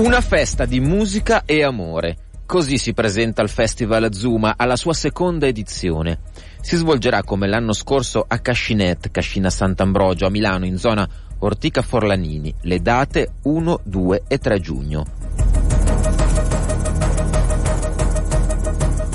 Una 0.00 0.22
festa 0.22 0.64
di 0.64 0.80
musica 0.80 1.42
e 1.44 1.62
amore. 1.62 2.16
Così 2.46 2.78
si 2.78 2.94
presenta 2.94 3.42
il 3.42 3.50
Festival 3.50 4.14
Zuma 4.14 4.54
alla 4.56 4.76
sua 4.76 4.94
seconda 4.94 5.46
edizione. 5.46 6.20
Si 6.62 6.76
svolgerà 6.76 7.22
come 7.22 7.46
l'anno 7.46 7.74
scorso 7.74 8.24
a 8.26 8.38
Cascinet, 8.38 9.10
Cascina 9.10 9.50
Sant'Ambrogio, 9.50 10.24
a 10.24 10.30
Milano, 10.30 10.64
in 10.64 10.78
zona 10.78 11.06
Ortica 11.40 11.82
Forlanini. 11.82 12.54
Le 12.62 12.80
date 12.80 13.34
1, 13.42 13.80
2 13.84 14.22
e 14.26 14.38
3 14.38 14.60
giugno. 14.60 15.04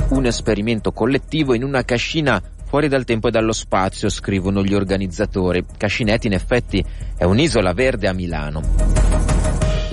Un 0.09 0.25
esperimento 0.27 0.91
collettivo 0.91 1.55
in 1.55 1.63
una 1.63 1.83
cascina 1.83 2.39
fuori 2.63 2.89
dal 2.89 3.05
tempo 3.05 3.29
e 3.29 3.31
dallo 3.31 3.53
spazio, 3.53 4.07
scrivono 4.07 4.63
gli 4.63 4.75
organizzatori. 4.75 5.65
Cascinet 5.77 6.25
in 6.25 6.33
effetti 6.33 6.85
è 7.17 7.23
un'isola 7.23 7.73
verde 7.73 8.07
a 8.07 8.13
Milano. 8.13 9.14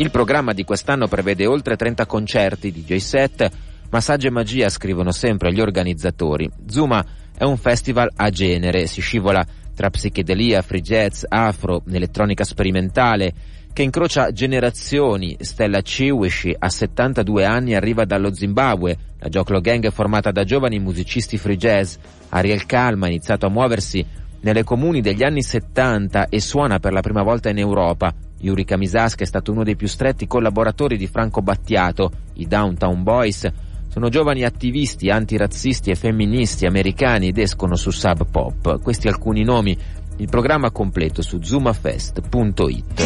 Il 0.03 0.11
programma 0.11 0.53
di 0.53 0.65
quest'anno 0.65 1.07
prevede 1.07 1.47
oltre 1.47 1.77
30 1.77 2.07
concerti, 2.07 2.73
DJ 2.73 2.97
set, 2.97 3.49
massaggi 3.89 4.27
e 4.27 4.31
magia, 4.31 4.69
scrivono 4.69 5.13
sempre 5.13 5.53
gli 5.53 5.61
organizzatori. 5.61 6.51
Zuma 6.67 7.07
è 7.39 7.45
un 7.45 7.57
festival 7.57 8.11
a 8.17 8.29
genere, 8.29 8.89
si 8.89 9.01
scivola 9.01 9.47
tra 9.77 9.91
psichedelia, 9.91 10.61
free 10.63 10.81
jazz, 10.81 11.23
afro, 11.29 11.85
elettronica 11.89 12.43
sperimentale, 12.43 13.33
che 13.73 13.83
incrocia 13.83 14.33
generazioni. 14.33 15.37
Stella 15.39 15.83
Chiwishi, 15.83 16.53
a 16.59 16.69
72 16.69 17.45
anni, 17.45 17.77
arriva 17.77 18.05
dallo 18.05 18.35
Zimbabwe. 18.35 18.97
La 19.21 19.29
Joclo 19.29 19.61
Gang 19.61 19.87
è 19.87 19.93
formata 19.93 20.33
da 20.33 20.43
giovani 20.43 20.81
musicisti 20.81 21.39
free 21.39 21.57
jazz. 21.57 21.95
Ariel 22.31 22.67
Calma 22.67 23.07
ha 23.07 23.11
iniziato 23.11 23.47
a 23.47 23.51
muoversi 23.51 24.05
nelle 24.41 24.65
comuni 24.65 25.01
degli 25.01 25.23
anni 25.23 25.45
70 25.45 26.27
e 26.29 26.41
suona 26.41 26.81
per 26.81 26.93
la 26.93 27.03
prima 27.03 27.23
volta 27.23 27.51
in 27.51 27.59
Europa. 27.59 28.13
Yuri 28.43 28.65
Kamisaska 28.65 29.23
è 29.23 29.27
stato 29.27 29.53
uno 29.53 29.63
dei 29.63 29.77
più 29.77 29.87
stretti 29.87 30.27
collaboratori 30.27 30.97
di 30.97 31.07
Franco 31.07 31.43
Battiato. 31.43 32.11
I 32.35 32.47
Downtown 32.47 33.03
Boys 33.03 33.49
sono 33.89 34.09
giovani 34.09 34.43
attivisti 34.43 35.11
antirazzisti 35.11 35.91
e 35.91 35.95
femministi 35.95 36.67
americani 36.67 37.29
ed 37.29 37.39
escono 37.39 37.77
su 37.77 37.91
Sub 37.91 38.27
Pop. 38.29 38.81
Questi 38.83 39.07
alcuni 39.07 39.45
nomi. 39.45 39.79
Il 40.17 40.29
programma 40.29 40.71
completo 40.71 41.23
su 41.23 41.41
zumafest.it. 41.41 43.03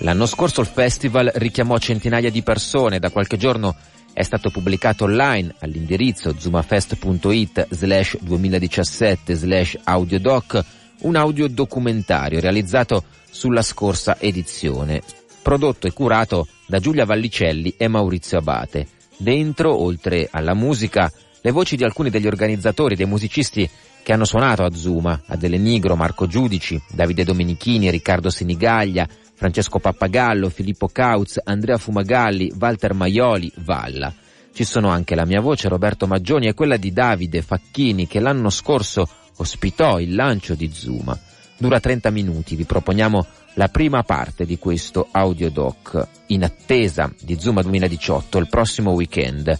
L'anno 0.00 0.26
scorso 0.26 0.60
il 0.60 0.66
festival 0.66 1.30
richiamò 1.34 1.78
centinaia 1.78 2.30
di 2.30 2.42
persone, 2.42 2.98
da 2.98 3.10
qualche 3.10 3.36
giorno 3.36 3.74
è 4.12 4.22
stato 4.22 4.50
pubblicato 4.50 5.04
online 5.04 5.54
all'indirizzo 5.60 6.34
zumafest.it 6.36 7.68
slash 7.70 8.18
2017 8.20 9.34
slash 9.34 9.78
audiodoc 9.84 10.64
un 11.00 11.16
audiodocumentario 11.16 12.40
realizzato 12.40 13.04
sulla 13.30 13.62
scorsa 13.62 14.18
edizione, 14.18 15.00
prodotto 15.42 15.86
e 15.86 15.92
curato 15.92 16.46
da 16.66 16.78
Giulia 16.78 17.04
Vallicelli 17.04 17.74
e 17.76 17.88
Maurizio 17.88 18.38
Abate. 18.38 18.86
Dentro, 19.16 19.80
oltre 19.80 20.28
alla 20.30 20.54
musica, 20.54 21.10
le 21.40 21.50
voci 21.50 21.76
di 21.76 21.84
alcuni 21.84 22.10
degli 22.10 22.26
organizzatori, 22.26 22.96
dei 22.96 23.06
musicisti 23.06 23.68
che 24.02 24.12
hanno 24.12 24.24
suonato 24.24 24.64
a 24.64 24.74
Zuma, 24.74 25.22
Adele 25.26 25.58
Nigro, 25.58 25.96
Marco 25.96 26.26
Giudici, 26.26 26.80
Davide 26.90 27.24
Domenichini, 27.24 27.90
Riccardo 27.90 28.30
Sinigaglia, 28.30 29.06
Francesco 29.40 29.78
Pappagallo, 29.78 30.50
Filippo 30.50 30.88
Cauz, 30.88 31.40
Andrea 31.42 31.78
Fumagalli, 31.78 32.52
Walter 32.58 32.92
Maioli, 32.92 33.50
Valla. 33.60 34.12
Ci 34.52 34.64
sono 34.64 34.90
anche 34.90 35.14
la 35.14 35.24
mia 35.24 35.40
voce, 35.40 35.70
Roberto 35.70 36.06
Maggioni, 36.06 36.46
e 36.46 36.52
quella 36.52 36.76
di 36.76 36.92
Davide 36.92 37.40
Facchini 37.40 38.06
che 38.06 38.20
l'anno 38.20 38.50
scorso 38.50 39.08
ospitò 39.36 39.98
il 39.98 40.14
lancio 40.14 40.54
di 40.54 40.70
Zuma. 40.70 41.18
Dura 41.56 41.80
30 41.80 42.10
minuti, 42.10 42.54
vi 42.54 42.64
proponiamo 42.64 43.26
la 43.54 43.68
prima 43.68 44.02
parte 44.02 44.44
di 44.44 44.58
questo 44.58 45.08
audiodoc 45.10 46.06
in 46.26 46.44
attesa 46.44 47.10
di 47.18 47.40
Zuma 47.40 47.62
2018 47.62 48.36
il 48.36 48.48
prossimo 48.48 48.90
weekend. 48.90 49.58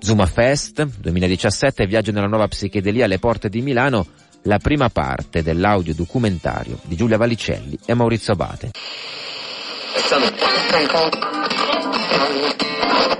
Zuma 0.00 0.26
Fest 0.26 0.82
2017, 0.82 1.86
viaggio 1.86 2.10
nella 2.10 2.26
nuova 2.26 2.48
psichedelia 2.48 3.04
alle 3.04 3.20
porte 3.20 3.48
di 3.48 3.62
Milano, 3.62 4.04
la 4.44 4.58
prima 4.58 4.88
parte 4.88 5.42
dell'audio 5.42 5.94
documentario 5.94 6.78
di 6.82 6.96
Giulia 6.96 7.16
Valicelli 7.18 7.78
e 7.84 7.94
Maurizio 7.94 8.32
Abate. 8.32 8.70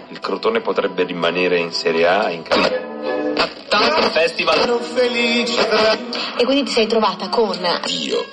Il 0.08 0.20
Crotone 0.20 0.60
potrebbe 0.60 1.04
rimanere 1.04 1.58
in 1.58 1.72
Serie 1.72 2.06
A 2.06 2.30
in 2.30 2.42
campionato. 2.42 2.88
Festival. 4.12 4.80
E 6.36 6.44
quindi 6.44 6.64
ti 6.64 6.70
sei 6.72 6.86
trovata 6.86 7.28
con 7.28 7.56
Dio. 7.84 8.24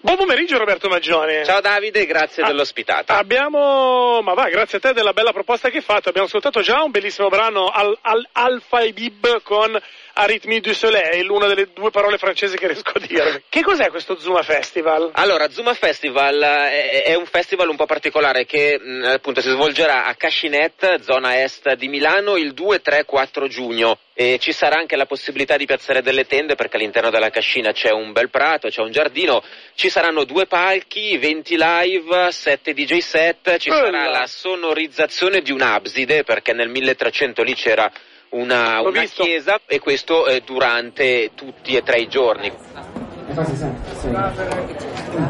Buon 0.00 0.16
pomeriggio 0.16 0.56
Roberto 0.56 0.88
Maggione. 0.88 1.44
Ciao 1.44 1.60
Davide, 1.60 2.06
grazie 2.06 2.42
Ah, 2.42 2.46
dell'ospitata. 2.46 3.18
Abbiamo, 3.18 4.22
ma 4.22 4.32
va, 4.32 4.48
grazie 4.48 4.78
a 4.78 4.80
te 4.80 4.92
della 4.92 5.12
bella 5.12 5.32
proposta 5.32 5.68
che 5.70 5.78
hai 5.78 5.82
fatto. 5.82 6.08
Abbiamo 6.08 6.28
ascoltato 6.28 6.60
già 6.60 6.82
un 6.82 6.90
bellissimo 6.90 7.28
brano 7.28 7.68
al, 7.68 7.98
al 8.02 8.26
Alpha 8.32 8.80
e 8.80 8.92
Bib 8.92 9.42
con 9.42 9.78
Arythmie 10.20 10.58
du 10.60 10.72
Soleil, 10.72 11.30
una 11.30 11.46
delle 11.46 11.68
due 11.72 11.90
parole 11.90 12.18
francesi 12.18 12.56
che 12.56 12.66
riesco 12.66 12.90
a 12.92 12.98
dire. 12.98 13.44
Che 13.48 13.62
cos'è 13.62 13.88
questo 13.88 14.18
Zuma 14.18 14.42
Festival? 14.42 15.10
Allora, 15.12 15.48
Zuma 15.48 15.74
Festival 15.74 16.40
è, 16.40 17.04
è 17.04 17.14
un 17.14 17.24
festival 17.26 17.68
un 17.68 17.76
po' 17.76 17.86
particolare 17.86 18.44
che 18.44 18.78
mh, 18.80 19.04
appunto 19.04 19.40
si 19.40 19.48
svolgerà 19.48 20.06
a 20.06 20.14
Cascinet, 20.16 21.02
zona 21.02 21.40
est 21.40 21.72
di 21.74 21.86
Milano, 21.86 22.36
il 22.36 22.52
2, 22.52 22.80
3, 22.80 23.04
4 23.04 23.46
giugno. 23.46 23.98
E 24.12 24.38
ci 24.40 24.50
sarà 24.50 24.76
anche 24.80 24.96
la 24.96 25.06
possibilità 25.06 25.56
di 25.56 25.66
piazzare 25.66 26.02
delle 26.02 26.26
tende 26.26 26.56
perché 26.56 26.76
all'interno 26.76 27.10
della 27.10 27.30
cascina 27.30 27.70
c'è 27.70 27.92
un 27.92 28.10
bel 28.10 28.30
prato, 28.30 28.68
c'è 28.68 28.80
un 28.82 28.90
giardino, 28.90 29.40
ci 29.76 29.88
saranno 29.88 30.24
due 30.24 30.46
palchi, 30.46 31.16
20 31.16 31.56
live, 31.56 32.32
7 32.32 32.74
DJ 32.74 32.98
set, 32.98 33.56
ci 33.58 33.68
Bella. 33.68 33.84
sarà 33.84 34.08
la 34.10 34.26
sonorizzazione 34.26 35.40
di 35.40 35.52
un'abside 35.52 36.24
perché 36.24 36.52
nel 36.52 36.68
1300 36.68 37.42
lì 37.44 37.54
c'era 37.54 37.88
una, 38.30 38.80
una 38.80 39.04
chiesa 39.04 39.60
e 39.66 39.78
questo 39.78 40.26
eh, 40.26 40.42
durante 40.44 41.30
tutti 41.34 41.76
e 41.76 41.82
tre 41.82 42.00
i 42.00 42.08
giorni. 42.08 42.52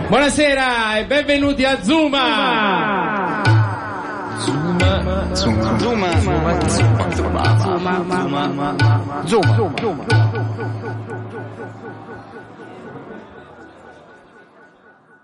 Buonasera 0.08 0.98
e 0.98 1.04
benvenuti 1.04 1.64
a 1.64 1.82
Zuma! 1.82 3.42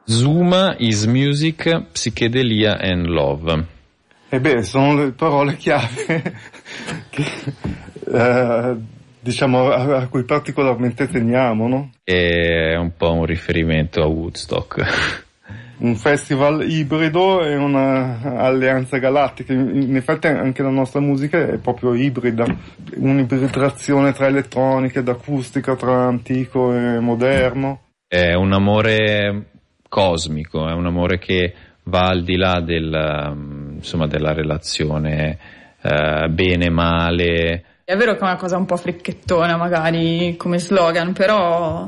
Zuma 0.06 0.74
is 0.78 1.06
music, 1.06 1.86
psychedelia 1.92 2.78
and 2.78 3.06
love. 3.06 3.66
E 4.28 4.40
beh, 4.40 4.62
sono 4.62 4.96
le 4.96 5.12
parole 5.12 5.56
chiave 5.56 6.34
che, 7.10 7.24
eh, 8.12 8.76
diciamo, 9.20 9.70
a, 9.70 9.96
a 9.96 10.08
cui 10.08 10.24
particolarmente 10.24 11.08
teniamo, 11.08 11.68
no? 11.68 11.90
È 12.02 12.74
un 12.76 12.92
po' 12.96 13.12
un 13.12 13.24
riferimento 13.24 14.02
a 14.02 14.06
Woodstock. 14.06 15.22
Un 15.76 15.96
festival 15.96 16.70
ibrido 16.70 17.44
e 17.44 17.56
un'alleanza 17.56 18.98
galattica. 18.98 19.52
In 19.52 19.96
effetti 19.96 20.28
anche 20.28 20.62
la 20.62 20.70
nostra 20.70 21.00
musica 21.00 21.36
è 21.36 21.58
proprio 21.58 21.94
ibrida, 21.94 22.46
un'ibridazione 22.94 24.12
tra 24.12 24.28
elettronica 24.28 25.00
ed 25.00 25.08
acustica, 25.08 25.74
tra 25.74 26.04
antico 26.04 26.72
e 26.72 27.00
moderno. 27.00 27.80
È 28.06 28.34
un 28.34 28.52
amore 28.52 29.46
cosmico, 29.88 30.68
è 30.68 30.72
un 30.72 30.86
amore 30.86 31.18
che 31.18 31.52
va 31.84 32.06
al 32.06 32.22
di 32.22 32.36
là 32.36 32.60
del, 32.60 33.30
um, 33.32 33.72
insomma, 33.74 34.06
della 34.06 34.32
relazione 34.32 35.38
eh, 35.84 36.28
bene-male. 36.30 37.64
È 37.84 37.94
vero 37.94 38.14
che 38.14 38.20
è 38.20 38.22
una 38.22 38.36
cosa 38.36 38.56
un 38.56 38.64
po' 38.64 38.78
fricchettona 38.78 39.56
magari 39.58 40.34
come 40.38 40.58
slogan, 40.58 41.12
però, 41.12 41.86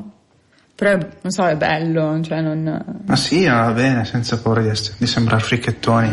però 0.75 0.91
non 0.93 1.31
so, 1.33 1.47
è 1.47 1.57
bello, 1.57 2.21
cioè 2.21 2.43
non... 2.43 3.03
Ma 3.07 3.17
sì, 3.17 3.47
va 3.47 3.71
bene, 3.73 4.05
senza 4.05 4.39
paura 4.39 4.61
di, 4.61 4.69
essere- 4.69 4.97
di 4.99 5.07
sembrare 5.07 5.43
fricchettoni. 5.43 6.13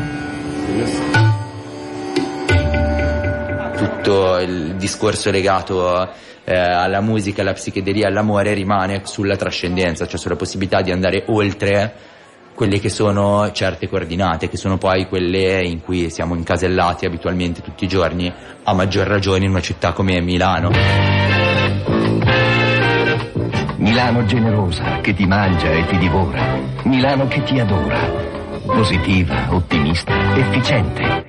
tutto 3.76 4.38
il 4.40 4.76
discorso 4.76 5.30
legato 5.32 6.10
eh, 6.46 6.56
alla 6.56 7.02
musica, 7.02 7.42
alla 7.42 7.54
psichedelia, 7.54 8.08
all'amore 8.08 8.54
rimane 8.54 9.02
sulla 9.04 9.36
trascendenza, 9.36 10.08
cioè 10.08 10.20
sulla 10.20 10.36
possibilità 10.38 10.82
di 10.82 10.92
andare 10.92 11.24
oltre 11.28 11.94
quelle 12.54 12.80
che 12.80 12.90
sono 12.90 13.52
certe 13.52 13.90
coordinate, 13.90 14.50
che 14.50 14.58
sono 14.58 14.78
poi 14.78 15.08
quelle 15.08 15.64
in 15.64 15.82
cui 15.82 16.10
siamo 16.10 16.36
incasellati 16.36 17.06
abitualmente 17.06 17.62
tutti 17.62 17.86
i 17.86 17.88
giorni, 17.88 18.32
a 18.64 18.74
maggior 18.74 19.08
ragione 19.08 19.46
in 19.46 19.50
una 19.50 19.62
città 19.62 19.92
come 19.92 20.22
Milano. 20.22 20.72
Milano 23.78 24.26
generosa 24.26 25.02
che 25.02 25.14
ti 25.14 25.26
mangia 25.26 25.70
e 25.72 25.86
ti 25.88 25.98
divora. 25.98 26.58
Milano 26.84 27.28
che 27.28 27.44
ti 27.44 27.60
adora. 27.60 28.32
Positiva, 28.66 29.48
ottimista, 29.50 30.14
efficiente. 30.36 31.26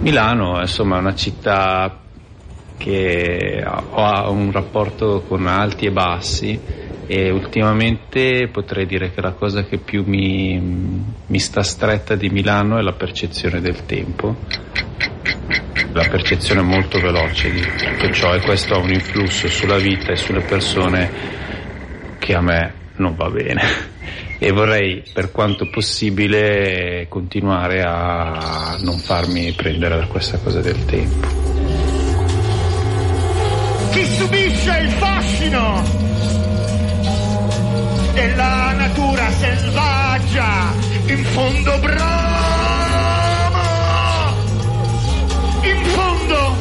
Milano, 0.00 0.60
insomma, 0.60 0.96
è 0.96 1.00
una 1.00 1.14
città 1.14 1.98
che 2.80 3.62
ho 3.62 4.32
un 4.32 4.50
rapporto 4.50 5.22
con 5.28 5.46
alti 5.46 5.84
e 5.84 5.90
bassi 5.90 6.58
e 7.06 7.30
ultimamente 7.30 8.48
potrei 8.50 8.86
dire 8.86 9.12
che 9.12 9.20
la 9.20 9.32
cosa 9.32 9.64
che 9.64 9.76
più 9.76 10.02
mi, 10.06 11.04
mi 11.26 11.38
sta 11.38 11.62
stretta 11.62 12.14
di 12.14 12.30
Milano 12.30 12.78
è 12.78 12.80
la 12.80 12.94
percezione 12.94 13.60
del 13.60 13.84
tempo, 13.84 14.34
la 15.92 16.08
percezione 16.08 16.62
molto 16.62 16.98
veloce 17.00 17.50
di 17.50 17.60
tutto 17.60 18.10
ciò 18.12 18.34
e 18.34 18.40
questo 18.40 18.74
ha 18.74 18.78
un 18.78 18.90
influsso 18.90 19.46
sulla 19.48 19.76
vita 19.76 20.12
e 20.12 20.16
sulle 20.16 20.40
persone 20.40 21.10
che 22.18 22.34
a 22.34 22.40
me 22.40 22.74
non 22.96 23.14
va 23.14 23.28
bene. 23.28 23.62
E 24.38 24.52
vorrei 24.52 25.02
per 25.12 25.32
quanto 25.32 25.68
possibile 25.68 27.04
continuare 27.10 27.82
a 27.82 28.78
non 28.80 28.96
farmi 28.96 29.52
prendere 29.52 29.98
da 29.98 30.06
questa 30.06 30.38
cosa 30.38 30.60
del 30.60 30.82
tempo 30.86 31.39
chi 33.90 34.04
subisce 34.06 34.78
il 34.78 34.90
fascino 34.90 35.82
della 38.12 38.72
natura 38.72 39.30
selvaggia, 39.30 40.72
in 41.06 41.24
fondo 41.24 41.78
brama, 41.78 42.02
in 45.62 45.84
fondo, 45.86 46.56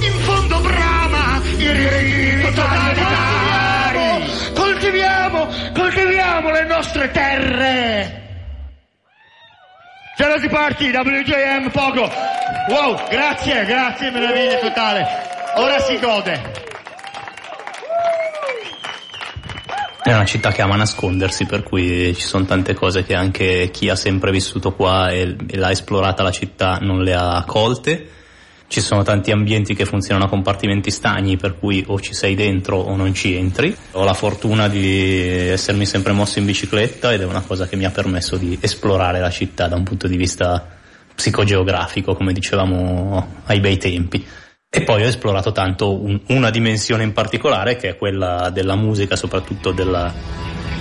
in 0.00 0.12
fondo 0.20 0.60
brama, 0.60 1.40
i 1.58 2.40
totalitari. 2.42 4.30
Coltiviamo, 4.54 5.48
coltiviamo 5.74 6.50
le 6.50 6.64
nostre 6.64 7.10
terre. 7.10 8.24
Gelosi 10.16 10.48
Party, 10.48 10.90
WJM, 10.90 11.70
poco. 11.70 12.10
Wow, 12.68 13.06
grazie, 13.08 13.64
grazie, 13.64 14.10
meraviglia 14.10 14.58
totale. 14.58 15.35
Ora 15.58 15.78
si 15.78 15.98
gode. 15.98 16.38
È 20.02 20.12
una 20.12 20.26
città 20.26 20.52
che 20.52 20.60
ama 20.60 20.76
nascondersi, 20.76 21.46
per 21.46 21.62
cui 21.62 22.14
ci 22.14 22.20
sono 22.20 22.44
tante 22.44 22.74
cose 22.74 23.04
che 23.04 23.14
anche 23.14 23.70
chi 23.72 23.88
ha 23.88 23.96
sempre 23.96 24.30
vissuto 24.30 24.74
qua 24.74 25.08
e, 25.08 25.34
e 25.48 25.56
l'ha 25.56 25.70
esplorata 25.70 26.22
la 26.22 26.30
città 26.30 26.76
non 26.82 27.02
le 27.02 27.14
ha 27.14 27.42
colte. 27.46 28.10
Ci 28.68 28.82
sono 28.82 29.02
tanti 29.02 29.30
ambienti 29.30 29.74
che 29.74 29.86
funzionano 29.86 30.26
a 30.26 30.28
compartimenti 30.28 30.90
stagni, 30.90 31.38
per 31.38 31.58
cui 31.58 31.82
o 31.86 31.98
ci 32.00 32.12
sei 32.12 32.34
dentro 32.34 32.76
o 32.76 32.94
non 32.94 33.14
ci 33.14 33.34
entri. 33.34 33.74
Ho 33.92 34.04
la 34.04 34.12
fortuna 34.12 34.68
di 34.68 35.48
essermi 35.48 35.86
sempre 35.86 36.12
mosso 36.12 36.38
in 36.38 36.44
bicicletta 36.44 37.14
ed 37.14 37.22
è 37.22 37.24
una 37.24 37.40
cosa 37.40 37.66
che 37.66 37.76
mi 37.76 37.86
ha 37.86 37.90
permesso 37.90 38.36
di 38.36 38.58
esplorare 38.60 39.20
la 39.20 39.30
città 39.30 39.68
da 39.68 39.76
un 39.76 39.84
punto 39.84 40.06
di 40.06 40.18
vista 40.18 40.68
psicogeografico, 41.14 42.14
come 42.14 42.34
dicevamo 42.34 43.42
ai 43.46 43.60
bei 43.60 43.78
tempi. 43.78 44.26
E 44.68 44.82
poi 44.82 45.02
ho 45.02 45.06
esplorato 45.06 45.52
tanto 45.52 45.92
un, 45.92 46.20
una 46.28 46.50
dimensione 46.50 47.02
in 47.02 47.12
particolare 47.12 47.76
che 47.76 47.90
è 47.90 47.96
quella 47.96 48.50
della 48.50 48.76
musica, 48.76 49.16
soprattutto 49.16 49.72
della, 49.72 50.12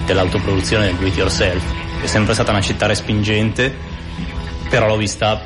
dell'autoproduzione 0.06 0.86
del 0.86 0.96
do 0.96 1.06
it 1.06 1.16
yourself. 1.16 1.64
È 2.02 2.06
sempre 2.08 2.34
stata 2.34 2.52
una 2.52 2.62
città 2.62 2.88
respingente, 2.88 3.74
però 4.70 4.88
l'ho 4.88 4.98
vista 4.98 5.40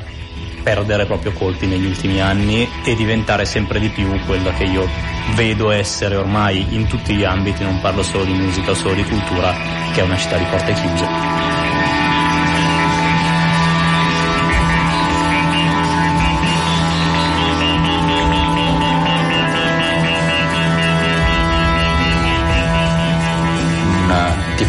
perdere 0.62 1.06
proprio 1.06 1.32
colpi 1.32 1.66
negli 1.66 1.86
ultimi 1.86 2.20
anni 2.20 2.68
e 2.84 2.94
diventare 2.94 3.44
sempre 3.44 3.80
di 3.80 3.88
più 3.88 4.18
quella 4.26 4.52
che 4.52 4.64
io 4.64 4.88
vedo 5.34 5.70
essere 5.70 6.16
ormai 6.16 6.74
in 6.74 6.86
tutti 6.86 7.14
gli 7.14 7.24
ambiti, 7.24 7.62
non 7.62 7.80
parlo 7.80 8.02
solo 8.02 8.24
di 8.24 8.32
musica 8.32 8.72
o 8.72 8.74
solo 8.74 8.94
di 8.94 9.04
cultura, 9.04 9.54
che 9.94 10.00
è 10.00 10.02
una 10.02 10.16
città 10.16 10.36
di 10.36 10.44
porte 10.44 10.72
chiuse. 10.72 11.59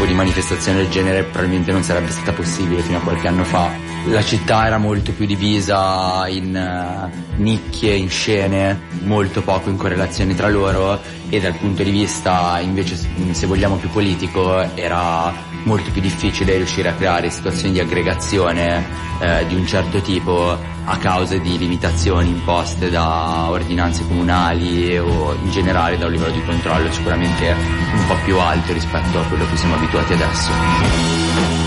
Tipo 0.02 0.06
di 0.06 0.14
manifestazione 0.14 0.80
del 0.80 0.90
genere 0.90 1.24
probabilmente 1.24 1.72
non 1.72 1.84
sarebbe 1.84 2.10
stata 2.10 2.32
possibile 2.32 2.82
fino 2.82 2.98
a 2.98 3.02
qualche 3.02 3.28
anno 3.28 3.44
fa. 3.44 3.70
La 4.06 4.24
città 4.24 4.66
era 4.66 4.80
molto 4.80 5.12
più 5.12 5.28
divisa 5.28 6.28
in 6.28 6.56
uh, 6.56 7.40
nicchie, 7.42 7.94
in 7.94 8.10
scene, 8.10 8.80
molto 9.04 9.44
poco 9.44 9.70
in 9.70 9.78
correlazione 9.78 10.34
tra 10.34 10.50
loro 10.50 11.00
e 11.30 11.40
dal 11.40 11.54
punto 11.54 11.84
di 11.84 11.92
vista 11.92 12.60
invece 12.60 12.98
se 13.32 13.46
vogliamo 13.46 13.76
più 13.76 13.90
politico 13.90 14.60
era 14.76 15.32
molto 15.64 15.92
più 15.92 16.02
difficile 16.02 16.58
riuscire 16.58 16.90
a 16.90 16.94
creare 16.94 17.30
situazioni 17.30 17.74
di 17.74 17.80
aggregazione 17.80 18.84
eh, 19.20 19.46
di 19.46 19.54
un 19.54 19.68
certo 19.68 20.02
tipo 20.02 20.58
a 20.86 20.98
causa 20.98 21.38
di 21.38 21.58
limitazioni 21.58 22.30
imposte 22.30 22.90
da 22.90 23.50
ordinanze 23.50 24.06
comunali 24.06 24.98
o 24.98 25.34
in 25.34 25.52
generale 25.52 25.98
da 25.98 26.06
un 26.06 26.12
livello 26.12 26.32
di 26.34 26.44
controllo 26.44 26.92
sicuramente 26.92 27.52
un 27.52 28.08
po' 28.08 28.18
più 28.24 28.38
alto 28.40 28.74
rispetto 28.74 29.20
a 29.20 29.24
quello 29.26 29.48
che 29.50 29.58
siamo 29.58 29.76
abituati 29.76 30.14
adesso. 30.14 31.61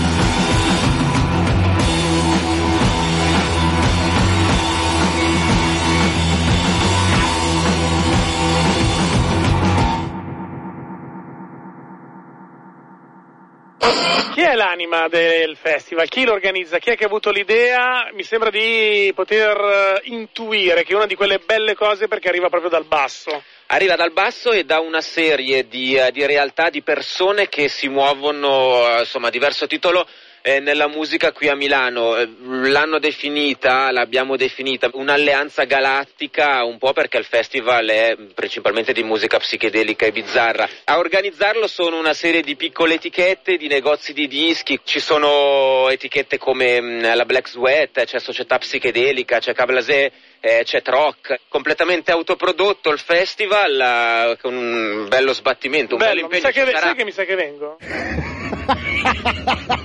Chi 14.35 14.41
è 14.41 14.53
l'anima 14.53 15.07
del 15.07 15.55
festival? 15.55 16.09
Chi 16.09 16.25
lo 16.25 16.33
organizza? 16.33 16.77
Chi 16.77 16.89
è 16.89 16.97
che 16.97 17.05
ha 17.05 17.07
avuto 17.07 17.31
l'idea? 17.31 18.09
Mi 18.11 18.23
sembra 18.23 18.49
di 18.49 19.09
poter 19.15 19.55
eh, 19.55 20.01
intuire 20.09 20.83
che 20.83 20.91
è 20.91 20.95
una 20.97 21.05
di 21.05 21.15
quelle 21.15 21.39
belle 21.39 21.73
cose 21.73 22.09
perché 22.09 22.27
arriva 22.27 22.49
proprio 22.49 22.69
dal 22.69 22.83
basso. 22.83 23.41
Arriva 23.67 23.95
dal 23.95 24.11
basso 24.11 24.51
e 24.51 24.65
da 24.65 24.81
una 24.81 24.99
serie 24.99 25.69
di, 25.69 25.95
uh, 25.95 26.11
di 26.11 26.25
realtà, 26.25 26.69
di 26.69 26.81
persone 26.81 27.47
che 27.47 27.69
si 27.69 27.87
muovono, 27.87 28.83
uh, 28.83 28.99
insomma, 28.99 29.27
a 29.27 29.31
diverso 29.31 29.67
titolo 29.67 30.05
eh, 30.45 30.59
nella 30.59 30.87
musica 30.87 31.31
qui 31.31 31.47
a 31.47 31.55
Milano. 31.55 32.15
Eh, 32.17 32.29
l'hanno 32.69 32.99
definita, 32.99 33.89
l'abbiamo 33.91 34.35
definita 34.37 34.87
un'alleanza 34.93 35.63
galattica 35.63 36.63
un 36.63 36.77
po' 36.77 36.93
perché 36.93 37.17
il 37.17 37.25
festival 37.25 37.87
è 37.87 38.15
principalmente 38.35 38.93
di 38.93 39.01
musica 39.01 39.39
psichedelica 39.39 40.05
e 40.05 40.11
bizzarra. 40.11 40.69
A 40.83 40.99
organizzarlo 40.99 41.65
sono 41.65 41.97
una 41.97 42.13
serie 42.13 42.41
di 42.41 42.55
piccole 42.55 42.93
etichette, 42.93 43.57
di 43.57 43.67
negozi 43.67 44.13
di 44.13 44.27
dischi, 44.27 44.79
ci 44.83 44.99
sono 44.99 45.89
etichette 45.89 46.37
come 46.37 46.79
mh, 46.79 46.85
mm, 46.85 47.15
la 47.15 47.25
Black 47.25 47.47
Sweat, 47.47 48.03
c'è 48.03 48.19
Società 48.19 48.59
Psichedelica, 48.59 49.39
c'è 49.39 49.55
Cablasé, 49.55 50.11
eh, 50.41 50.61
c'è 50.63 50.83
Troc, 50.83 51.39
completamente 51.47 52.11
autoprodotto 52.11 52.91
il 52.91 52.99
festival 52.99 54.35
uh, 54.35 54.37
con 54.39 54.55
un 54.55 55.07
bello 55.07 55.33
sbattimento, 55.33 55.95
un 55.95 55.99
bello, 56.01 56.27
bello 56.27 56.35
impegno. 56.35 56.47
Mi 56.47 56.53
sa, 56.53 56.65
che, 56.65 56.77
sai 56.77 56.95
che 56.95 57.03
mi 57.03 57.11
sa 57.11 57.23
che 57.23 57.35
vengo? 57.35 57.77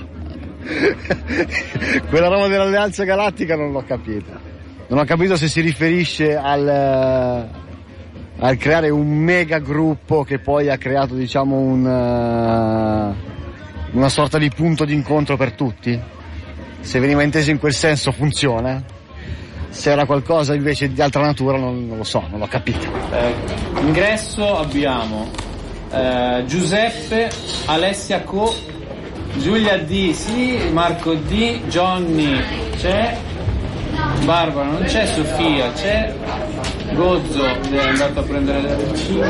Quella 2.09 2.27
roba 2.27 2.47
dell'Alleanza 2.47 3.03
Galattica 3.03 3.55
non 3.55 3.71
l'ho 3.71 3.83
capita. 3.85 4.39
Non 4.87 4.99
ho 4.99 5.05
capito 5.05 5.37
se 5.37 5.47
si 5.47 5.61
riferisce 5.61 6.35
al, 6.35 6.67
eh, 6.67 7.47
al 8.39 8.57
creare 8.57 8.89
un 8.89 9.07
mega 9.07 9.59
gruppo 9.59 10.23
che 10.23 10.39
poi 10.39 10.69
ha 10.69 10.77
creato 10.77 11.15
diciamo 11.15 11.57
un, 11.57 11.85
uh, 11.85 13.97
una 13.97 14.09
sorta 14.09 14.37
di 14.37 14.49
punto 14.49 14.83
d'incontro 14.83 15.37
per 15.37 15.53
tutti. 15.53 15.97
Se 16.81 16.99
veniva 16.99 17.23
inteso 17.23 17.51
in 17.51 17.59
quel 17.59 17.73
senso 17.73 18.11
funziona. 18.11 18.83
Se 19.69 19.89
era 19.89 20.05
qualcosa 20.05 20.53
invece 20.53 20.91
di 20.91 21.01
altra 21.01 21.21
natura 21.21 21.57
non, 21.57 21.87
non 21.87 21.97
lo 21.97 22.03
so, 22.03 22.21
non 22.29 22.39
l'ho 22.39 22.47
capito. 22.47 22.85
Eh, 23.11 23.33
ingresso 23.79 24.57
abbiamo 24.57 25.29
eh, 25.91 26.43
Giuseppe, 26.45 27.29
Alessia 27.65 28.21
Co, 28.21 28.53
Giulia 29.37 29.77
D, 29.79 30.11
sì, 30.11 30.69
Marco 30.71 31.13
D, 31.13 31.65
Johnny 31.67 32.39
c'è, 32.77 33.17
Barbara 34.23 34.69
non 34.69 34.83
c'è, 34.83 35.05
Sofia 35.05 35.71
c'è, 35.71 36.13
Gozzo 36.93 37.43
è 37.43 37.77
andato 37.79 38.19
a 38.19 38.23
prendere 38.23 38.59
il 38.59 38.95
cibo, 38.97 39.25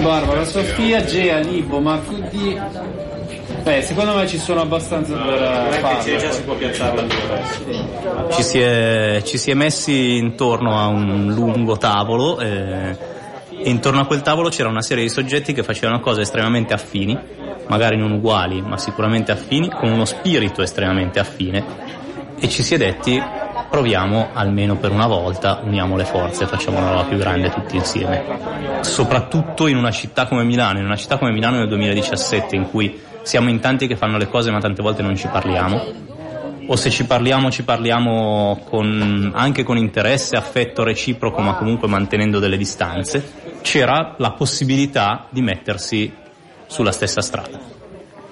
Barbara, 0.00 0.44
Sofia, 0.44 1.04
Gea, 1.04 1.38
Libo, 1.38 1.80
Marco 1.80 2.14
D. 2.14 2.60
Beh, 3.62 3.82
secondo 3.82 4.14
me 4.14 4.28
ci 4.28 4.38
sono 4.38 4.60
abbastanza 4.60 5.12
per 5.16 5.78
farlo. 5.80 6.18
già 6.18 6.30
si 6.30 6.42
può 6.42 6.54
piazzarla 6.54 7.06
ci 8.30 8.42
si, 8.42 8.58
è, 8.60 9.20
ci 9.24 9.38
si 9.38 9.50
è 9.50 9.54
messi 9.54 10.16
intorno 10.16 10.78
a 10.78 10.86
un 10.86 11.32
lungo 11.34 11.76
tavolo 11.76 12.38
e, 12.38 12.96
e 13.50 13.68
intorno 13.68 14.00
a 14.00 14.06
quel 14.06 14.22
tavolo 14.22 14.50
c'era 14.50 14.68
una 14.68 14.82
serie 14.82 15.02
di 15.02 15.10
soggetti 15.10 15.52
che 15.52 15.64
facevano 15.64 15.98
cose 15.98 16.20
estremamente 16.20 16.74
affini 16.74 17.18
magari 17.68 17.96
non 17.96 18.12
uguali, 18.12 18.60
ma 18.62 18.78
sicuramente 18.78 19.32
affini, 19.32 19.70
con 19.70 19.90
uno 19.90 20.04
spirito 20.04 20.62
estremamente 20.62 21.18
affine. 21.18 21.64
E 22.38 22.48
ci 22.48 22.62
si 22.62 22.74
è 22.74 22.78
detti 22.78 23.22
proviamo 23.68 24.28
almeno 24.32 24.76
per 24.76 24.90
una 24.90 25.06
volta, 25.06 25.60
uniamo 25.62 25.96
le 25.96 26.04
forze, 26.04 26.46
facciamo 26.46 26.78
una 26.78 26.90
roba 26.90 27.04
più 27.04 27.18
grande 27.18 27.50
tutti 27.50 27.76
insieme. 27.76 28.24
Soprattutto 28.80 29.66
in 29.66 29.76
una 29.76 29.90
città 29.90 30.26
come 30.26 30.44
Milano, 30.44 30.78
in 30.78 30.84
una 30.84 30.96
città 30.96 31.18
come 31.18 31.32
Milano 31.32 31.58
nel 31.58 31.68
2017 31.68 32.56
in 32.56 32.70
cui 32.70 32.98
siamo 33.22 33.50
in 33.50 33.60
tanti 33.60 33.86
che 33.86 33.96
fanno 33.96 34.18
le 34.18 34.28
cose 34.28 34.50
ma 34.50 34.60
tante 34.60 34.82
volte 34.82 35.02
non 35.02 35.16
ci 35.16 35.28
parliamo. 35.28 36.04
O 36.68 36.74
se 36.74 36.90
ci 36.90 37.04
parliamo 37.04 37.50
ci 37.50 37.64
parliamo 37.64 38.62
con, 38.68 39.32
anche 39.34 39.62
con 39.62 39.76
interesse, 39.76 40.36
affetto 40.36 40.82
reciproco 40.82 41.40
ma 41.40 41.54
comunque 41.54 41.86
mantenendo 41.86 42.38
delle 42.38 42.56
distanze, 42.56 43.22
c'era 43.62 44.14
la 44.18 44.32
possibilità 44.32 45.26
di 45.30 45.42
mettersi 45.42 46.24
sulla 46.66 46.92
stessa 46.92 47.20
strada. 47.20 47.58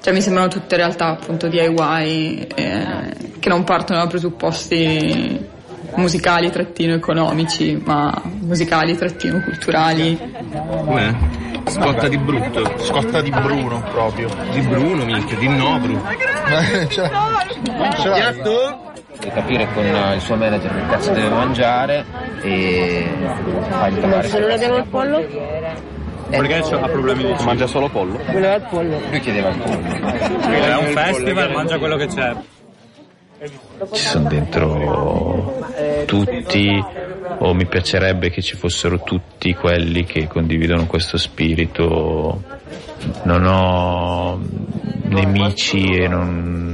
Cioè 0.00 0.12
mi 0.12 0.20
sembrano 0.20 0.48
tutte 0.48 0.76
realtà 0.76 1.08
appunto 1.08 1.48
DIY 1.48 2.48
eh, 2.54 3.14
che 3.38 3.48
non 3.48 3.64
partono 3.64 4.00
da 4.00 4.06
presupposti 4.06 5.52
musicali 5.94 6.50
trattino 6.50 6.94
economici, 6.94 7.80
ma 7.82 8.12
musicali 8.40 8.96
trattino 8.96 9.40
culturali. 9.40 10.18
Com'è? 10.84 11.14
Scotta 11.66 12.08
di 12.08 12.18
brutto. 12.18 12.78
Scotta 12.78 13.20
di 13.20 13.30
Bruno 13.30 13.82
proprio. 13.90 14.28
Di 14.52 14.60
Bruno, 14.60 15.04
minchia, 15.04 15.36
di 15.38 15.48
Nobru. 15.48 15.98
cioè, 16.90 17.10
Piatto? 18.02 18.92
Devi 19.18 19.30
capire 19.32 19.68
con 19.72 19.84
il 19.86 20.20
suo 20.20 20.36
manager 20.36 20.74
che 20.74 20.86
cazzo 20.86 21.12
deve 21.12 21.28
mangiare 21.30 22.04
e 22.42 23.08
fargli 23.70 23.98
trovare. 23.98 24.28
Se 24.28 24.38
non 24.38 24.50
abbiamo 24.50 24.76
il 24.76 24.86
pollo? 24.88 25.24
Perché 26.36 26.74
ha 26.74 26.88
problemi 26.88 27.24
di 27.24 27.34
Mangia 27.44 27.66
solo 27.66 27.88
pollo? 27.88 28.18
Voleva 28.26 28.54
il 28.54 28.66
pollo. 28.68 29.00
Lui 29.08 29.20
chiedeva 29.20 29.48
il 29.48 29.58
pollo. 29.58 29.86
È 30.50 30.76
un 30.76 30.86
festival, 30.86 31.52
mangia 31.52 31.78
quello 31.78 31.96
che 31.96 32.06
c'è. 32.06 32.34
Ci 33.92 34.06
sono 34.06 34.28
dentro 34.28 35.62
tutti, 36.06 36.82
o 37.38 37.54
mi 37.54 37.66
piacerebbe 37.66 38.30
che 38.30 38.40
ci 38.40 38.56
fossero 38.56 39.02
tutti 39.02 39.52
quelli 39.54 40.04
che 40.04 40.26
condividono 40.26 40.86
questo 40.86 41.18
spirito. 41.18 42.42
Non 43.24 43.44
ho 43.44 44.40
nemici 45.04 45.94
e 45.94 46.08
non... 46.08 46.72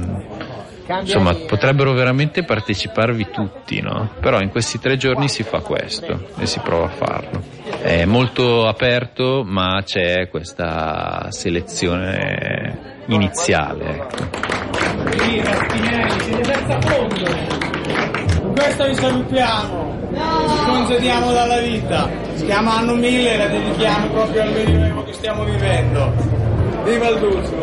Insomma, 1.01 1.33
potrebbero 1.33 1.93
veramente 1.93 2.43
parteciparvi 2.43 3.29
tutti, 3.31 3.79
no? 3.81 4.09
Però 4.19 4.39
in 4.39 4.49
questi 4.49 4.77
tre 4.79 4.97
giorni 4.97 5.29
si 5.29 5.43
fa 5.43 5.59
questo 5.59 6.29
e 6.37 6.45
si 6.45 6.59
prova 6.59 6.85
a 6.85 6.89
farlo. 6.89 7.59
È 7.81 8.05
molto 8.05 8.67
aperto, 8.67 9.43
ma 9.43 9.81
c'è 9.83 10.29
questa 10.29 11.27
selezione 11.29 13.03
iniziale, 13.07 13.85
ecco. 13.89 14.29
Con 18.39 18.53
questo 18.53 18.85
vi 18.85 18.93
salutiamo, 18.93 19.97
ci 20.11 20.65
congediamo 20.65 21.31
dalla 21.31 21.57
vita. 21.57 22.07
Si 22.35 22.45
chiama 22.45 22.77
anno 22.77 22.93
1000 22.93 23.33
e 23.33 23.37
la 23.37 23.47
dedichiamo 23.47 24.07
proprio 24.09 24.41
al 24.43 24.51
medioevo 24.51 25.03
che 25.03 25.13
stiamo 25.13 25.43
vivendo. 25.43 26.13
Viva 26.83 27.07
il 27.09 27.19
Dulce! 27.19 27.55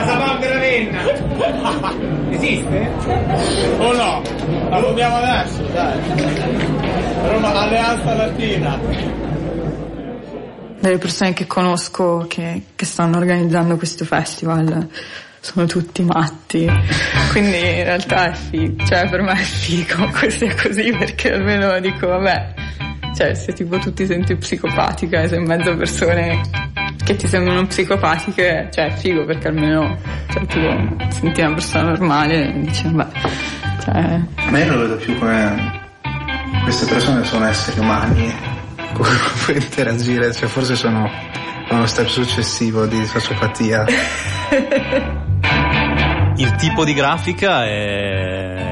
Casavaldo. 0.00 0.40
Casavaldo 0.40 0.48
Ravenna! 0.48 1.02
Esiste? 2.30 2.90
O 3.78 3.92
no? 3.92 4.22
La 4.70 4.78
proviamo 4.78 5.16
adesso, 5.16 5.62
dai. 5.72 5.98
Roma 7.28 7.52
Alleanza 7.52 8.14
Latina. 8.14 8.78
Delle 10.80 10.96
persone 10.96 11.34
che 11.34 11.46
conosco 11.46 12.24
che, 12.26 12.62
che 12.74 12.84
stanno 12.86 13.18
organizzando 13.18 13.76
questo 13.76 14.06
festival 14.06 14.88
sono 15.40 15.66
tutti 15.66 16.02
matti, 16.02 16.66
quindi 17.32 17.56
in 17.56 17.84
realtà 17.84 18.30
è 18.30 18.34
figo, 18.34 18.84
cioè 18.84 19.08
per 19.08 19.20
me 19.22 19.32
è 19.32 19.36
figo 19.36 20.08
che 20.12 20.30
sia 20.30 20.54
così 20.54 20.90
perché 20.92 21.32
almeno 21.32 21.78
dico 21.80 22.08
vabbè, 22.08 22.54
cioè 23.14 23.34
se 23.34 23.52
tipo 23.52 23.78
tu 23.78 23.92
ti 23.92 24.06
senti 24.06 24.36
psicopatica 24.36 25.22
e 25.22 25.28
sei 25.28 25.38
in 25.38 25.46
mezzo 25.46 25.70
a 25.70 25.76
persone 25.76 26.40
che 27.10 27.16
ti 27.16 27.26
sembrano 27.26 27.66
psicopatiche, 27.66 28.68
cioè 28.72 28.86
è 28.86 28.90
figo 28.92 29.24
perché 29.24 29.48
almeno 29.48 29.98
cioè, 30.30 30.46
tu 30.46 30.96
ti 30.96 31.12
senti 31.12 31.40
una 31.40 31.54
persona 31.54 31.88
normale 31.90 32.46
e 32.46 32.60
dici 32.60 32.88
vabbè, 32.88 33.18
cioè... 33.82 34.20
Ma 34.48 34.58
io 34.58 34.66
non 34.66 34.76
lo 34.76 34.82
vedo 34.82 34.94
più 34.96 35.18
come 35.18 35.88
queste 36.62 36.86
persone 36.86 37.24
sono 37.24 37.46
esseri 37.46 37.80
umani 37.80 38.32
con 38.94 39.04
cui 39.04 39.44
puoi 39.44 39.56
interagire, 39.56 40.32
cioè 40.32 40.48
forse 40.48 40.76
sono 40.76 41.10
a 41.68 41.74
uno 41.74 41.86
step 41.86 42.06
successivo 42.06 42.86
di 42.86 43.04
sociopatia. 43.04 43.84
Il 46.36 46.54
tipo 46.54 46.84
di 46.84 46.94
grafica 46.94 47.64
è, 47.64 48.69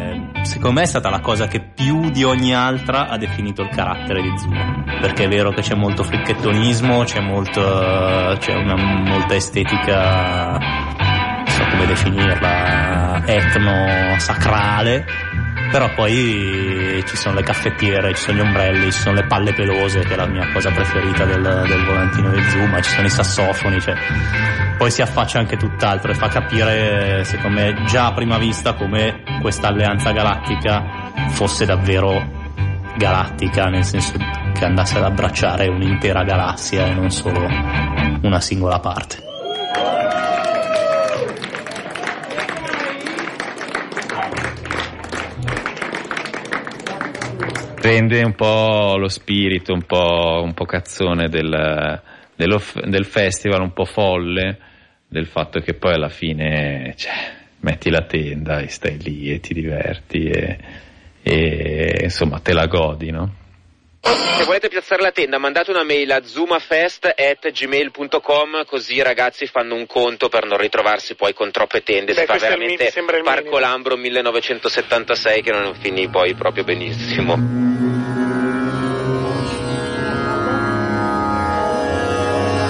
secondo 0.48 0.80
me 0.80 0.82
è 0.82 0.86
stata 0.86 1.10
la 1.10 1.20
cosa 1.20 1.46
che 1.46 1.60
più 1.60 2.08
di 2.08 2.24
ogni 2.24 2.54
altra 2.54 3.08
ha 3.08 3.18
definito 3.18 3.60
il 3.60 3.68
carattere 3.68 4.22
di 4.22 4.32
Zuma. 4.38 4.82
Perché 4.98 5.24
è 5.24 5.28
vero 5.28 5.50
che 5.50 5.60
c'è 5.60 5.74
molto 5.74 6.02
fricchettonismo, 6.02 7.04
c'è, 7.04 7.20
molto, 7.20 7.60
c'è 7.60 8.54
una, 8.54 8.74
molta 8.74 9.34
estetica, 9.34 10.56
non 10.56 11.46
so 11.46 11.64
come 11.70 11.86
definirla, 11.86 13.26
etno-sacrale, 13.26 15.04
però 15.70 15.92
poi 15.94 17.02
ci 17.06 17.16
sono 17.16 17.34
le 17.34 17.42
caffettiere, 17.42 18.14
ci 18.14 18.22
sono 18.22 18.38
gli 18.38 18.40
ombrelli, 18.40 18.90
ci 18.92 19.00
sono 19.00 19.14
le 19.14 19.24
palle 19.24 19.52
pelose, 19.52 20.00
che 20.00 20.14
è 20.14 20.16
la 20.16 20.26
mia 20.26 20.48
cosa 20.52 20.70
preferita 20.70 21.24
del, 21.24 21.42
del 21.42 21.84
volantino 21.84 22.30
di 22.30 22.42
Zuma, 22.50 22.80
ci 22.80 22.90
sono 22.90 23.06
i 23.06 23.10
sassofoni, 23.10 23.80
cioè, 23.80 23.94
poi 24.76 24.90
si 24.90 25.02
affaccia 25.02 25.38
anche 25.38 25.56
tutt'altro 25.56 26.10
e 26.10 26.14
fa 26.14 26.28
capire, 26.28 27.24
secondo 27.24 27.60
me, 27.60 27.82
già 27.86 28.06
a 28.06 28.12
prima 28.12 28.38
vista 28.38 28.74
come 28.74 29.22
questa 29.40 29.68
alleanza 29.68 30.12
galattica 30.12 31.10
fosse 31.28 31.64
davvero 31.64 32.36
galattica, 32.96 33.66
nel 33.66 33.84
senso 33.84 34.12
che 34.52 34.64
andasse 34.64 34.98
ad 34.98 35.04
abbracciare 35.04 35.68
un'intera 35.68 36.24
galassia 36.24 36.86
e 36.86 36.94
non 36.94 37.10
solo 37.10 37.46
una 38.22 38.40
singola 38.40 38.80
parte. 38.80 39.27
Rende 47.88 48.22
un 48.22 48.34
po' 48.34 48.98
lo 48.98 49.08
spirito, 49.08 49.72
un 49.72 49.84
po', 49.84 50.42
un 50.44 50.52
po 50.52 50.66
cazzone 50.66 51.30
del, 51.30 51.98
del 52.36 53.04
festival, 53.06 53.62
un 53.62 53.72
po' 53.72 53.86
folle, 53.86 54.58
del 55.08 55.26
fatto 55.26 55.60
che 55.60 55.72
poi 55.72 55.94
alla 55.94 56.10
fine 56.10 56.92
cioè, 56.96 57.14
metti 57.60 57.88
la 57.88 58.02
tenda 58.02 58.58
e 58.58 58.68
stai 58.68 58.98
lì 58.98 59.32
e 59.32 59.40
ti 59.40 59.54
diverti 59.54 60.26
e, 60.26 60.58
e 61.22 62.00
insomma 62.02 62.40
te 62.40 62.52
la 62.52 62.66
godi, 62.66 63.10
no? 63.10 63.34
Se 64.00 64.44
volete 64.44 64.68
piazzare 64.68 65.02
la 65.02 65.10
tenda 65.10 65.38
mandate 65.38 65.70
una 65.70 65.82
mail 65.82 66.10
a 66.12 66.22
zumafest.gmail.com 66.24 68.64
così 68.66 68.94
i 68.94 69.02
ragazzi 69.02 69.46
fanno 69.46 69.74
un 69.74 69.86
conto 69.86 70.28
per 70.28 70.46
non 70.46 70.56
ritrovarsi 70.58 71.14
poi 71.16 71.32
con 71.34 71.50
troppe 71.50 71.82
tende. 71.82 72.12
Beh, 72.14 72.20
si 72.20 72.26
fa 72.26 72.32
questo 72.32 72.46
è 72.46 72.50
il 72.52 72.56
veramente 72.56 72.92
mi- 72.94 73.22
Parco 73.22 73.40
minimo. 73.42 73.58
Lambro 73.58 73.96
1976 73.96 75.42
che 75.42 75.50
non 75.50 75.74
finì 75.74 76.08
poi 76.08 76.34
proprio 76.34 76.62
benissimo. 76.64 77.66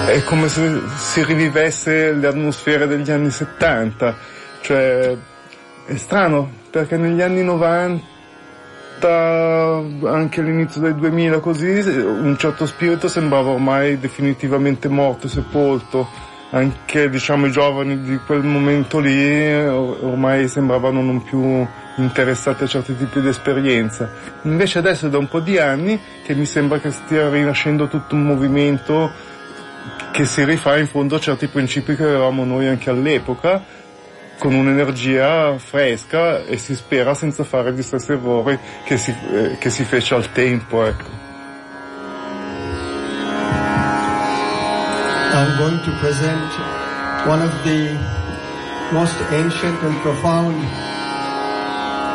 È 0.07 0.23
come 0.23 0.49
se 0.49 0.81
si 0.97 1.23
rivivesse 1.23 2.13
le 2.13 2.25
atmosfere 2.25 2.87
degli 2.87 3.11
anni 3.11 3.29
70, 3.29 4.17
cioè 4.61 5.15
è 5.85 5.95
strano 5.97 6.51
perché 6.71 6.97
negli 6.97 7.21
anni 7.21 7.43
90, 7.43 8.03
anche 9.07 10.39
all'inizio 10.41 10.81
del 10.81 10.95
2000 10.95 11.39
così, 11.39 11.69
un 11.69 12.35
certo 12.37 12.65
spirito 12.65 13.07
sembrava 13.07 13.49
ormai 13.49 13.99
definitivamente 13.99 14.87
morto, 14.87 15.27
sepolto, 15.27 16.07
anche 16.51 17.09
diciamo 17.09 17.45
i 17.45 17.51
giovani 17.51 18.01
di 18.01 18.17
quel 18.25 18.43
momento 18.43 18.99
lì 18.99 19.53
or- 19.53 20.03
ormai 20.03 20.47
sembravano 20.47 21.01
non 21.01 21.23
più 21.23 21.65
interessati 21.97 22.63
a 22.63 22.67
certi 22.67 22.95
tipi 22.95 23.21
di 23.21 23.27
esperienza. 23.27 24.09
Invece 24.43 24.79
adesso 24.79 25.07
è 25.07 25.09
da 25.09 25.17
un 25.17 25.27
po' 25.27 25.39
di 25.39 25.57
anni 25.57 25.99
che 26.23 26.33
mi 26.33 26.45
sembra 26.45 26.79
che 26.79 26.91
stia 26.91 27.29
rinascendo 27.29 27.87
tutto 27.87 28.15
un 28.15 28.23
movimento 28.23 29.11
che 30.11 30.25
si 30.25 30.43
rifà 30.43 30.77
in 30.77 30.87
fondo 30.87 31.15
a 31.15 31.19
certi 31.19 31.47
principi 31.47 31.95
che 31.95 32.03
avevamo 32.03 32.43
noi 32.43 32.67
anche 32.67 32.89
all'epoca, 32.89 33.63
con 34.39 34.53
un'energia 34.55 35.57
fresca 35.59 36.45
e 36.45 36.57
si 36.57 36.73
spera 36.73 37.13
senza 37.13 37.43
fare 37.43 37.73
gli 37.73 37.83
stessi 37.83 38.13
errori 38.13 38.57
che 38.85 38.97
si, 38.97 39.13
eh, 39.31 39.57
che 39.59 39.69
si 39.69 39.83
fece 39.83 40.15
al 40.15 40.31
tempo. 40.31 40.85
Ecco. 40.85 41.27
I'm 45.31 45.57
going 45.57 45.79
to 45.83 45.91
present 45.99 46.51
one 47.27 47.41
of 47.41 47.51
the 47.63 47.95
most 48.91 49.15
ancient 49.31 49.83
and 49.83 50.01
profound 50.01 50.55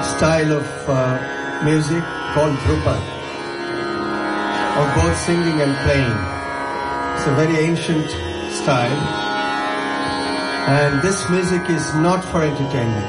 style 0.03 0.53
of 0.53 0.67
uh, 0.89 1.63
music 1.63 2.03
called 2.33 2.57
Drupal, 2.65 3.01
of 4.77 4.95
both 4.97 5.17
singing 5.19 5.61
and 5.61 5.77
playing. 5.85 6.19
It's 7.15 7.27
a 7.27 7.35
very 7.35 7.57
ancient 7.59 8.11
style, 8.51 9.24
and 10.67 11.03
this 11.03 11.29
music 11.29 11.69
is 11.69 11.95
not 11.95 12.25
for 12.25 12.43
entertainment. 12.43 13.05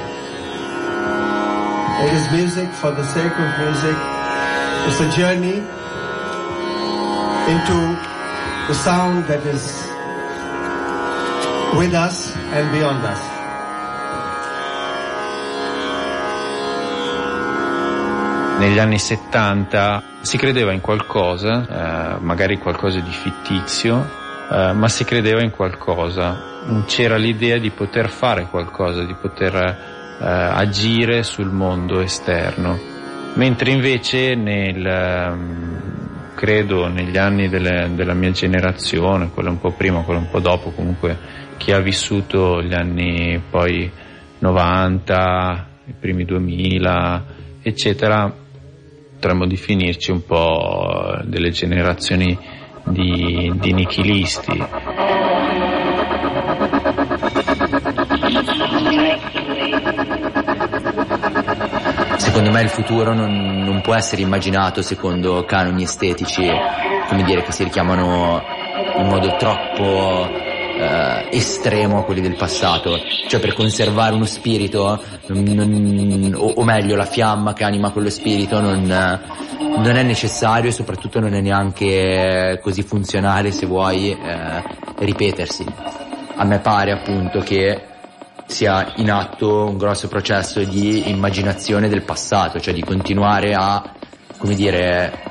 It 2.04 2.12
is 2.12 2.32
music 2.32 2.70
for 2.74 2.92
the 2.92 3.04
sake 3.06 3.32
of 3.32 3.50
music. 3.60 3.96
It's 4.88 5.00
a 5.00 5.10
journey 5.16 5.64
into 7.48 7.78
the 8.68 8.74
sound 8.74 9.26
that 9.28 9.46
is 9.46 9.64
with 11.80 11.94
us 11.94 12.36
and 12.52 12.72
beyond 12.72 13.06
us. 13.06 13.22
Negli 18.60 18.80
anni 18.80 19.00
70 19.00 20.04
si 20.22 20.38
credeva 20.38 20.74
in 20.74 20.82
qualcosa, 20.82 21.66
eh, 21.68 22.20
magari 22.20 22.58
qualcosa 22.58 23.00
di 23.00 23.12
fittizio, 23.12 24.06
eh, 24.52 24.74
ma 24.74 24.90
si 24.90 25.06
credeva 25.06 25.42
in 25.42 25.52
qualcosa. 25.52 26.55
C'era 26.86 27.18
l'idea 27.18 27.58
di 27.58 27.70
poter 27.70 28.10
fare 28.10 28.48
qualcosa, 28.50 29.04
di 29.04 29.14
poter 29.14 29.56
eh, 29.56 30.26
agire 30.26 31.24
sul 31.24 31.52
mondo 31.52 32.00
esterno. 32.00 32.78
Mentre 33.36 33.72
invece 33.72 34.34
nel, 34.34 34.86
ehm, 34.86 36.34
credo 36.36 36.88
negli 36.88 37.18
anni 37.18 37.50
delle, 37.50 37.92
della 37.94 38.14
mia 38.14 38.32
generazione, 38.32 39.30
quella 39.30 39.50
un 39.50 39.60
po' 39.60 39.72
prima, 39.72 40.02
quella 40.02 40.20
un 40.20 40.30
po' 40.30 40.40
dopo, 40.40 40.72
comunque 40.72 41.18
chi 41.58 41.72
ha 41.72 41.80
vissuto 41.80 42.62
gli 42.62 42.74
anni 42.74 43.42
poi 43.50 43.92
90, 44.40 45.68
i 45.86 45.94
primi 46.00 46.26
2000, 46.26 47.26
eccetera, 47.62 48.34
potremmo 49.14 49.48
definirci 49.48 50.12
un 50.12 50.26
po' 50.26 51.18
delle 51.24 51.50
generazioni 51.50 52.38
di, 52.86 53.52
di 53.56 53.74
nichilisti. 53.74 54.64
Secondo 62.18 62.50
me 62.52 62.62
il 62.62 62.70
futuro 62.70 63.14
non, 63.14 63.64
non 63.64 63.82
può 63.82 63.94
essere 63.94 64.22
immaginato 64.22 64.82
secondo 64.82 65.46
canoni 65.46 65.84
estetici, 65.84 66.50
come 67.08 67.24
dire, 67.24 67.44
che 67.44 67.52
si 67.52 67.64
richiamano 67.64 68.42
in 68.98 69.08
modo 69.08 69.36
troppo 69.38 70.28
eh, 70.78 71.28
estremo 71.32 72.00
a 72.00 72.04
quelli 72.04 72.22
del 72.22 72.36
passato, 72.36 72.98
cioè 73.28 73.40
per 73.40 73.54
conservare 73.54 74.16
uno 74.16 74.26
spirito, 74.26 75.02
non- 75.28 76.34
o, 76.36 76.54
o 76.56 76.64
meglio 76.64 76.96
la 76.96 77.06
fiamma 77.06 77.54
che 77.54 77.64
anima 77.64 77.92
quello 77.92 78.10
spirito 78.10 78.60
non, 78.60 78.86
non 79.78 79.96
è 79.96 80.04
necessario 80.04 80.70
e 80.70 80.74
soprattutto 80.74 81.20
non 81.20 81.34
è 81.34 81.42
neanche 81.42 82.60
così 82.62 82.82
funzionale 82.82 83.52
se 83.52 83.66
vuoi 83.66 84.12
eh, 84.12 84.64
ripetersi. 84.98 85.66
A 86.38 86.44
me 86.44 86.60
pare 86.60 86.92
appunto 86.92 87.40
che 87.40 87.94
sia 88.46 88.94
in 88.98 89.12
atto 89.12 89.66
un 89.66 89.78
grosso 89.78 90.08
processo 90.08 90.64
di 90.64 91.10
immaginazione 91.10 91.90
del 91.90 92.04
passato, 92.04 92.60
cioè 92.60 92.74
di 92.74 92.84
continuare 92.84 93.54
a, 93.54 93.94
come 94.38 94.56
dire, 94.56 95.24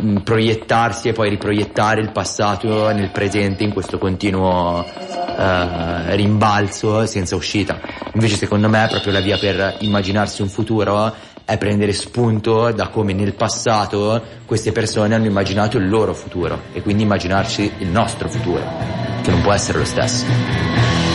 mh, 0.00 0.18
proiettarsi 0.18 1.08
e 1.08 1.12
poi 1.12 1.30
riproiettare 1.30 2.00
il 2.00 2.12
passato 2.12 2.90
nel 2.92 3.10
presente 3.10 3.64
in 3.64 3.72
questo 3.72 3.98
continuo 3.98 4.84
eh, 4.84 6.16
rimbalzo 6.16 7.06
senza 7.06 7.36
uscita. 7.36 7.80
Invece 8.14 8.36
secondo 8.36 8.68
me 8.68 8.86
proprio 8.90 9.12
la 9.12 9.20
via 9.20 9.38
per 9.38 9.76
immaginarsi 9.80 10.42
un 10.42 10.48
futuro 10.48 11.14
è 11.44 11.56
prendere 11.56 11.94
spunto 11.94 12.70
da 12.72 12.88
come 12.88 13.14
nel 13.14 13.32
passato 13.32 14.22
queste 14.44 14.70
persone 14.70 15.14
hanno 15.14 15.26
immaginato 15.26 15.78
il 15.78 15.88
loro 15.88 16.12
futuro 16.12 16.64
e 16.74 16.82
quindi 16.82 17.04
immaginarci 17.04 17.72
il 17.78 17.88
nostro 17.88 18.28
futuro, 18.28 18.62
che 19.22 19.30
non 19.30 19.40
può 19.40 19.52
essere 19.52 19.78
lo 19.78 19.86
stesso. 19.86 21.07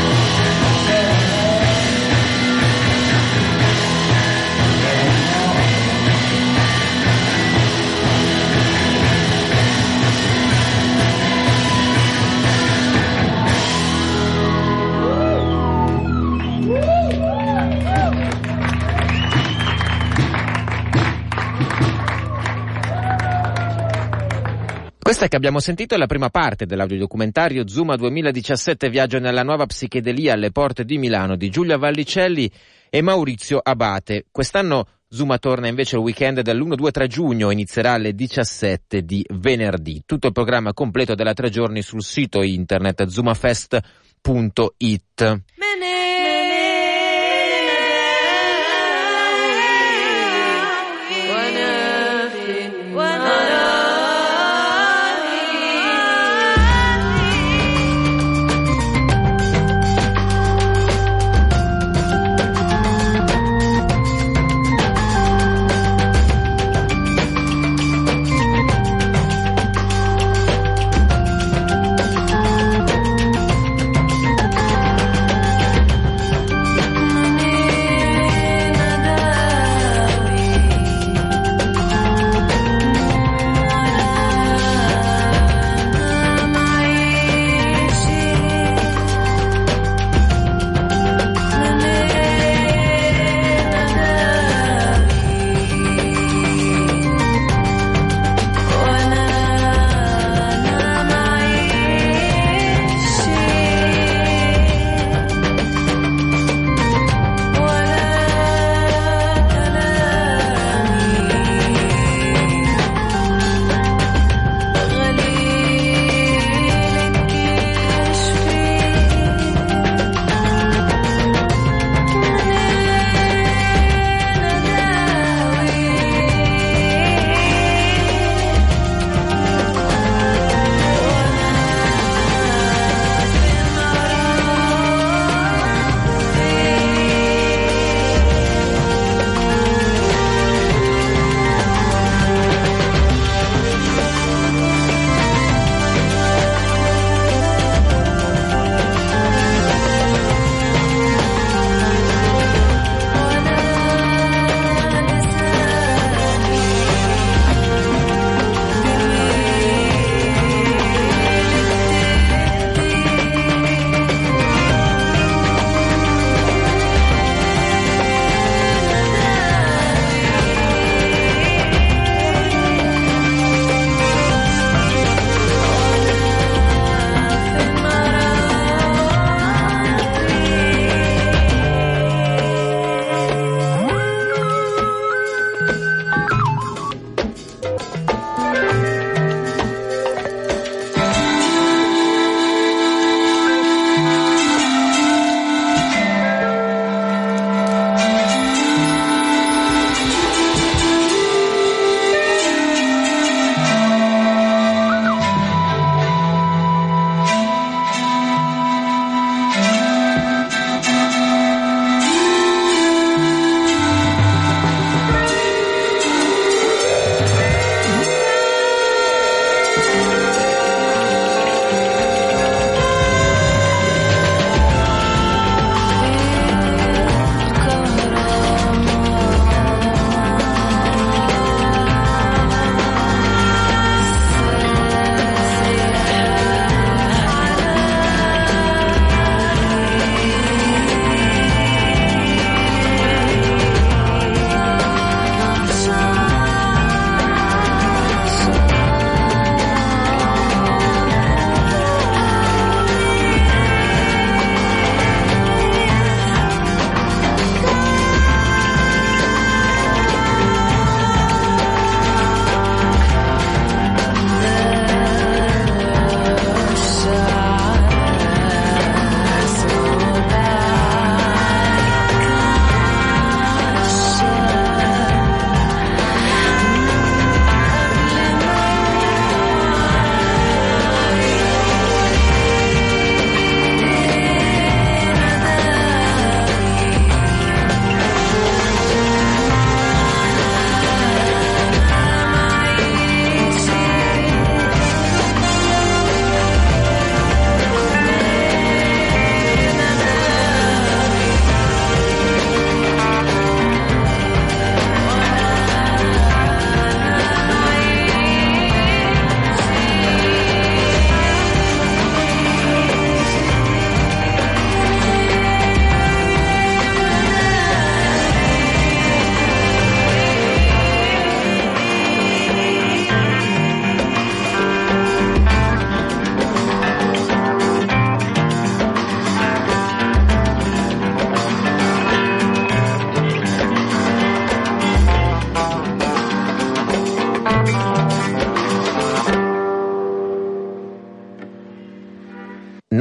Questa 25.24 25.40
che 25.40 25.48
abbiamo 25.48 25.64
sentito 25.64 25.96
è 25.96 25.98
la 25.98 26.06
prima 26.06 26.28
parte 26.30 26.66
dell'audiodocumentario 26.66 27.66
Zuma 27.66 27.96
2017 27.96 28.90
Viaggio 28.90 29.20
nella 29.20 29.44
nuova 29.44 29.66
psichedelia 29.66 30.34
alle 30.34 30.52
porte 30.52 30.84
di 30.84 30.98
Milano 30.98 31.38
di 31.38 31.50
Giulia 31.50 31.78
Vallicelli 31.78 32.52
e 32.90 33.02
Maurizio 33.02 33.62
Abate. 33.64 34.26
Quest'anno 34.30 34.86
Zuma 35.08 35.38
torna 35.38 35.70
invece 35.70 35.96
il 35.96 36.02
weekend 36.02 36.42
dall'1-2-3 36.42 37.08
giugno, 37.08 37.52
inizierà 37.52 37.94
alle 37.94 38.14
17 38.14 39.04
di 39.04 39.26
venerdì. 39.30 40.04
Tutto 40.06 40.28
il 40.28 40.34
programma 40.34 40.74
completo 40.74 41.16
della 41.16 41.32
tre 41.32 41.50
giorni 41.50 41.82
sul 41.82 42.04
sito 42.04 42.42
internet 42.42 43.06
zumafest.it. 43.06 43.82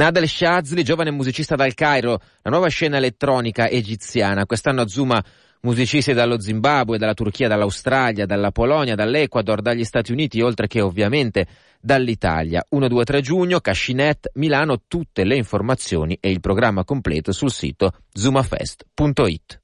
Nadal 0.03 0.27
Shazli, 0.27 0.83
giovane 0.83 1.11
musicista 1.11 1.55
dal 1.55 1.73
Cairo, 1.73 2.19
la 2.41 2.51
nuova 2.51 2.67
scena 2.67 2.97
elettronica 2.97 3.69
egiziana. 3.69 4.45
Quest'anno 4.45 4.81
a 4.81 4.87
Zuma 4.87 5.23
musicisti 5.61 6.11
dallo 6.11 6.41
Zimbabwe, 6.41 6.97
dalla 6.97 7.13
Turchia, 7.13 7.47
dall'Australia, 7.47 8.25
dalla 8.25 8.51
Polonia, 8.51 8.95
dall'Ecuador, 8.95 9.61
dagli 9.61 9.85
Stati 9.85 10.11
Uniti, 10.11 10.41
oltre 10.41 10.67
che 10.67 10.81
ovviamente 10.81 11.47
dall'Italia. 11.79 12.65
1, 12.67 12.87
2, 12.89 13.03
3 13.05 13.21
giugno, 13.21 13.61
Cascinet, 13.61 14.31
Milano, 14.33 14.81
tutte 14.89 15.23
le 15.23 15.37
informazioni 15.37 16.17
e 16.19 16.31
il 16.31 16.41
programma 16.41 16.83
completo 16.83 17.31
sul 17.31 17.49
sito 17.49 17.93
zumafest.it. 18.11 19.62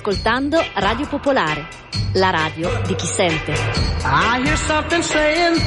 ascoltando 0.00 0.58
Radio 0.76 1.06
Popolare, 1.06 1.68
la 2.14 2.30
radio 2.30 2.80
di 2.86 2.94
chi 2.94 3.06
sente. 3.06 3.52
I 4.02 4.40
hear 4.42 4.56
something 4.56 5.02
saying. 5.02 5.60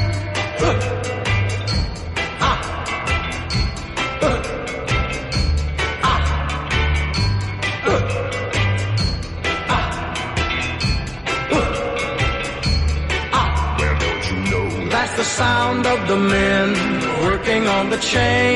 That's 14.89 15.15
the 15.15 15.23
sound 15.23 15.85
of 15.85 16.07
the 16.07 16.15
men 16.15 16.73
working 17.21 17.67
on 17.67 17.89
the 17.91 17.99
chain 17.99 18.52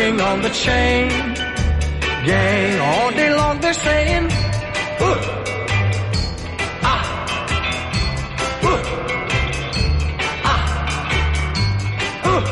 working 0.00 0.20
on 0.22 0.40
the 0.40 0.48
chain 0.48 1.10
gang 2.24 2.80
all 2.80 3.10
day 3.10 3.34
long. 3.34 3.60
They're 3.60 3.74
saying, 3.74 4.28
ah, 5.00 5.18
ah, 8.62 8.80
ah, 12.24 12.44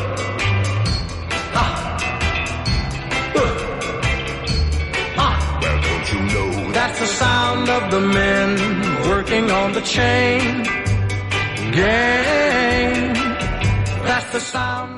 ah. 5.17 5.37
Well, 5.63 5.79
don't 5.87 6.07
you 6.13 6.21
know 6.35 6.73
that's 6.73 6.99
the 7.01 7.07
sound 7.07 7.69
of 7.71 7.91
the 7.91 8.01
men 8.01 8.51
working 9.09 9.51
on 9.51 9.73
the 9.73 9.81
chain 9.81 10.65
gang? 11.73 13.15
That's 14.05 14.33
the 14.33 14.41
sound. 14.41 14.79